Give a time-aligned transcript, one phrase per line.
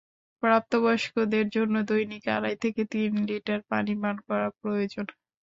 [0.43, 5.05] প্রাপ্তবয়স্কদের জন্য দৈনিক আড়াই থেকে তিন লিটার পানি পান করা প্রয়োজন।